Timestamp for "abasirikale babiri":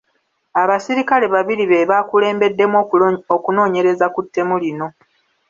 0.61-1.63